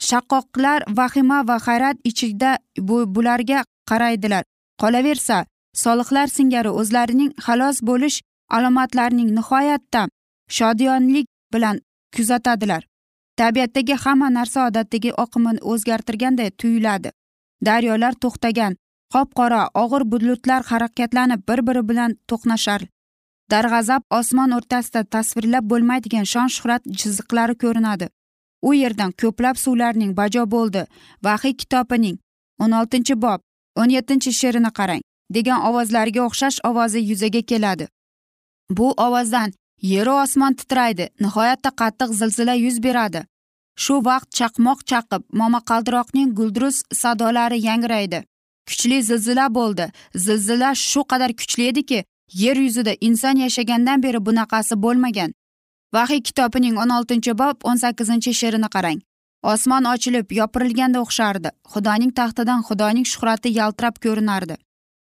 Shaqqoqlar 0.08 0.80
vahima 0.98 1.40
va 1.48 1.58
hayrat 1.66 1.98
ichida 2.10 2.58
bu 2.78 2.98
bularga 3.16 3.60
qaraydilar. 3.90 4.44
Qolaversa 4.82 5.46
solihlar 5.74 6.28
singari 6.28 6.70
o'zlarining 6.70 7.32
xalos 7.46 7.82
bo'lish 7.90 8.22
alomatlarining 8.50 9.30
nihoyatda 9.38 10.08
shodiyonlik 10.58 11.28
bilan 11.54 11.82
kuzatadilar. 12.16 12.84
Tabiatdagi 13.38 13.96
hamma 14.04 14.30
narsa 14.30 14.68
odatdagi 14.68 15.12
oqimini 15.24 15.62
o'zgartirganday 15.72 16.50
tuyuladi. 16.60 17.10
Daryolar 17.66 18.14
to'xtagan 18.24 18.74
qop 19.14 19.30
qora 19.40 19.62
og'ir 19.84 20.04
bulutlar 20.12 20.62
harakatlanib 20.72 21.42
bir 21.50 21.60
biri 21.68 21.84
bilan 21.90 22.12
to'qnashar. 22.30 22.82
Darg'azab 23.52 24.04
osmon 24.20 24.52
o'rtasida 24.58 25.02
tasvirlab 25.14 25.66
bo'lmaydigan 25.72 26.26
shon 26.34 26.48
shuhrat 26.56 26.84
chiziqlari 27.00 27.56
ko'rinadi. 27.64 28.08
U 28.68 28.74
yerdan 28.74 29.12
ko'plab 29.22 29.56
suvlarning 29.64 30.12
bajo 30.20 30.44
bo'ldi. 30.56 30.82
Vahiy 31.26 31.56
kitobining 31.62 32.18
o'n 32.64 32.72
oltinchi 32.80 33.16
bob 33.24 33.40
o'n 33.80 33.90
yettinchi 33.96 34.32
she'rini 34.40 34.72
qarang. 34.80 35.02
Degan 35.36 35.60
ovozlarga 35.70 36.22
o'xshash 36.28 36.60
ovozi 36.70 37.00
yuzaga 37.10 37.42
keladi. 37.42 37.88
Bu 38.78 38.88
ovozdan 39.06 39.54
yeru 39.82 40.14
osmon 40.24 40.54
titraydi 40.60 41.10
nihoyatda 41.20 41.70
qattiq 41.82 42.10
zilzila 42.20 42.54
yuz 42.66 42.84
beradi. 42.84 43.22
Shu 43.84 43.96
vaqt 44.10 44.30
chaqmoq 44.40 44.80
chaqib 44.92 45.22
momaqaldiroqning 45.42 46.30
guldurus 46.40 46.78
sadolari 47.02 47.60
yangraydi. 47.68 48.24
Kuchli 48.68 49.04
zilzila 49.10 49.46
bo'ldi. 49.58 49.86
Zilzila 50.16 50.76
shu 50.76 51.02
qadar 51.12 51.32
kuchli 51.40 51.68
ediki 51.72 52.04
yer 52.44 52.58
yuzida 52.66 52.94
inson 53.08 53.36
yashagandan 53.46 54.04
beri 54.04 54.26
bunaqasi 54.26 54.76
bo'lmagan. 54.84 55.32
Vahiy 55.94 56.22
kitobining 56.28 56.76
o'n 56.84 56.92
oltinchi 56.98 57.34
bob 57.42 57.58
o'n 57.70 57.78
sakkizinchi 57.84 58.34
she'rini 58.40 58.70
qarang. 58.76 59.00
Osmon 59.54 59.84
ochilib 59.94 60.28
yopirilganda 60.40 61.00
o'xshardi. 61.06 61.50
Xudoning 61.74 62.12
taxtidan 62.20 62.62
xudoning 62.68 63.08
shuhrati 63.12 63.50
yaltirab 63.60 63.96
ko'rinardi. 64.06 64.56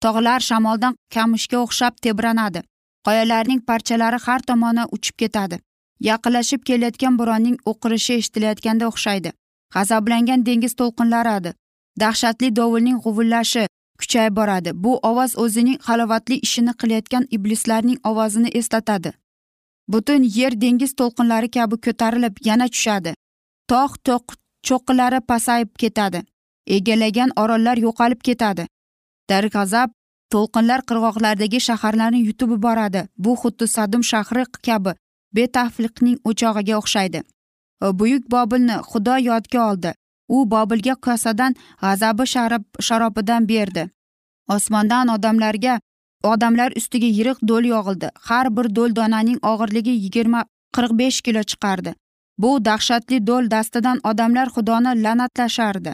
Tog'lar 0.04 0.40
shamoldan 0.48 0.94
kamushga 1.14 1.58
o'xshab 1.64 1.94
tebranadi. 2.04 2.60
Qoyalarning 3.06 3.60
parchalari 3.68 4.18
har 4.26 4.40
tomonga 4.48 4.84
uchib 4.96 5.16
ketadi. 5.22 5.58
Yaqinlashib 6.08 6.62
kelayotgan 6.68 7.18
bo'ronning 7.20 7.56
o'qirishi 7.70 8.18
eshitilayotganga 8.20 8.86
o'xshaydi. 8.90 9.30
G'azablangan 9.74 10.46
dengiz 10.48 10.74
to'lqinlaradi. 10.80 11.52
Dahshatli 12.00 12.56
dovulning 12.56 12.98
g'uvillashi 13.04 13.64
kuchayib 14.00 14.36
boradi. 14.40 14.70
Bu 14.84 14.92
ovoz 15.10 15.32
o'zining 15.44 15.78
halovatli 15.88 16.36
ishini 16.46 16.72
qilayotgan 16.80 17.24
iblislarning 17.36 17.98
ovozini 18.10 18.48
eslatadi. 18.60 19.12
Butun 19.92 20.22
yer 20.38 20.60
dengiz 20.60 20.92
to'lqinlari 21.00 21.50
kabi 21.56 21.76
ko'tarilib 21.86 22.34
yana 22.48 22.68
tushadi. 22.74 23.14
Tog' 23.70 23.96
to'q 24.06 24.36
cho'qqilari 24.66 25.20
pasayib 25.30 25.70
ketadi. 25.82 26.20
Egallagan 26.76 27.30
orollar 27.42 27.76
yo'qolib 27.86 28.20
ketadi. 28.28 28.66
Darg'azab 29.30 29.90
to'lqinlar 30.32 30.80
qirg'oqlardagi 30.88 31.60
shaharlarni 31.68 32.20
yutib 32.28 32.50
yuboradi 32.54 33.02
bu 33.24 33.36
xuddi 33.42 33.66
sadum 33.76 34.02
shahri 34.10 34.44
kabi 34.68 34.92
betafliqning 35.36 36.16
o'chog'iga 36.28 36.74
o'xshaydi. 36.80 37.20
E, 37.84 37.86
Buyuk 37.98 38.24
bobilni 38.34 38.76
xudo 38.90 39.16
yodga 39.28 39.60
oldi. 39.70 39.92
U 40.28 40.50
bobilga 40.54 40.94
kosadan 41.06 41.52
g'azabi 41.82 42.24
sharab 42.34 42.64
sharobidan 42.86 43.48
berdi. 43.48 43.84
Osmondan 44.56 45.08
odamlarga 45.16 45.74
odamlar 46.32 46.72
ustiga 46.80 47.06
yirik 47.18 47.38
do'l 47.50 47.64
yog'ildi. 47.74 48.08
Har 48.28 48.46
bir 48.56 48.66
do'l 48.76 48.96
donaning 48.98 49.38
og'irligi 49.52 49.94
yigirma 50.04 50.44
qirq 50.76 50.92
besh 51.00 51.20
kilo 51.26 51.42
chiqardi. 51.50 51.94
Bu 52.42 52.50
dahshatli 52.64 53.26
do'l 53.28 53.50
dastidan 53.54 53.98
odamlar 54.10 54.48
xudoni 54.54 54.92
la'natlashardi. 55.04 55.92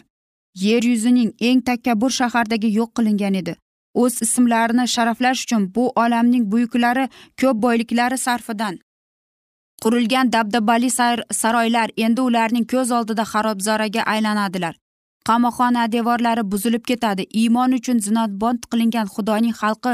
Yer 0.55 0.83
yuzining 0.83 1.35
eng 1.41 1.61
takabbur 1.61 2.11
shahardagi 2.11 2.69
yo'q 2.79 2.91
qilingan 2.97 3.35
edi. 3.35 3.57
O'z 3.95 4.23
ismlarini 4.23 4.89
sharaflash 4.95 5.45
uchun 5.45 5.75
bu 5.75 5.85
olamning 6.03 6.51
buyuklari 6.53 7.09
ko'p 7.41 7.63
boyliklari 7.65 8.19
sarfidan 8.19 8.79
qurilgan 9.83 10.33
dabdabali 10.33 10.91
saroylar 11.41 11.91
endi 11.97 12.21
ularning 12.21 12.67
ko'z 12.73 12.91
oldida 12.99 13.25
xarobzoraga 13.33 14.03
aylanadilar. 14.13 14.75
Qamoqxona 15.29 15.93
devorlari 15.93 16.43
buzilib 16.53 16.85
ketadi. 16.91 17.27
Iymon 17.41 17.73
uchun 17.79 17.99
zinotbond 18.07 18.63
qilingan 18.71 19.07
xudoning 19.15 19.55
xalqi 19.61 19.93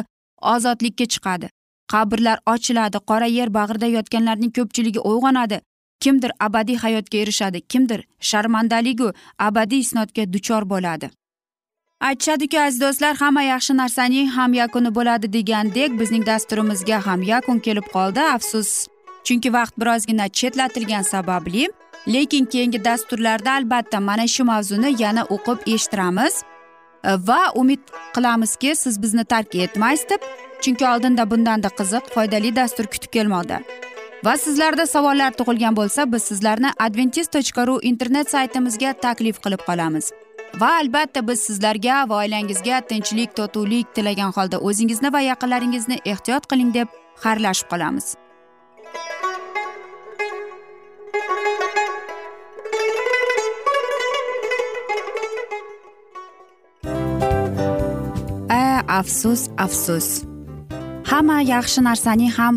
ozodlikka 0.52 1.06
chiqadi. 1.12 1.50
Qabrlar 1.92 2.38
ochiladi. 2.52 2.98
Qora 3.10 3.28
yer 3.38 3.48
bag'rida 3.58 3.88
yotganlarning 3.96 4.52
ko'pchiligi 4.58 5.00
uyg'onadi. 5.10 5.60
Kimdir 6.00 6.32
abadiy 6.40 6.76
hayotga 6.76 7.18
erishadi 7.18 7.60
kimdir 7.60 8.04
sharmandaligu 8.20 9.12
abadiy 9.38 9.80
isnodga 9.86 10.32
duchor 10.32 10.62
bo'ladi. 10.72 11.10
Aytishadiku 12.00 12.58
aziz 12.60 12.80
do'stlar 12.80 13.16
hamma 13.16 13.42
yaxshi 13.42 13.76
narsaning 13.76 14.28
ham 14.36 14.52
yakuni 14.62 14.94
bo'ladi 14.98 15.32
degandek 15.32 15.98
bizning 16.00 16.24
dasturimizga 16.26 17.06
ham 17.06 17.22
yakun 17.22 17.58
kelib 17.66 17.86
qoldi 17.94 18.20
afsus. 18.20 18.70
Chunki 19.24 19.52
vaqt 19.52 19.74
birozgina 19.80 20.28
chetlatilgani 20.28 21.04
sababli 21.04 21.68
lekin 22.14 22.44
keyingi 22.44 22.84
dasturlarda 22.84 23.52
albatta 23.52 24.00
mana 24.00 24.26
shu 24.34 24.44
mavzuni 24.44 25.02
yana 25.02 25.22
o'qib 25.34 25.58
eshittiramiz. 25.74 26.34
Va 27.28 27.42
umid 27.54 27.82
qilamizki 28.14 28.74
siz 28.76 29.02
bizni 29.02 29.24
tark 29.24 29.54
etmaysiz 29.54 30.08
deb 30.10 30.20
chunki 30.62 30.84
oldinda 30.92 31.30
bundanda 31.30 31.68
qiziq 31.78 32.04
foydali 32.14 32.56
dastur 32.56 32.86
kutib 32.92 33.10
kelmoqda. 33.16 33.60
Va 34.24 34.36
sizlarda 34.36 34.86
savollar 34.86 35.32
tug'ilgan 35.38 35.76
bo'lsa 35.76 36.06
biz 36.12 36.22
sizlarni 36.30 36.70
adventis 36.86 37.28
tochka 37.34 37.66
ru 37.66 37.76
internet 37.90 38.30
saytimizga 38.30 38.92
taklif 39.04 39.36
qilib 39.44 39.62
qolamiz. 39.68 40.12
Va 40.60 40.70
albatta 40.80 41.26
biz 41.28 41.44
sizlarga 41.48 42.00
va 42.10 42.22
oilangizga 42.22 42.80
tinchlik 42.90 43.36
totuvlik 43.36 43.94
tilagan 43.94 44.32
holda 44.36 44.58
o'zingizni 44.70 45.12
va 45.12 45.20
yaqinlaringizni 45.30 46.00
ehtiyot 46.12 46.50
qiling 46.50 46.74
deb 46.74 46.88
xayrlashib 47.22 47.70
qolamiz. 47.72 48.16
Afsus 59.00 59.42
afsus. 59.64 60.06
Hamma 61.10 61.36
yaxshi 61.40 61.80
narsaning 61.86 62.32
ham 62.38 62.56